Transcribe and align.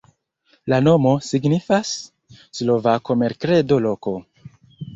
La 0.71 0.79
nomo 0.85 1.11
signifas: 1.27 1.91
slovako-merkredo-loko. 2.61 4.19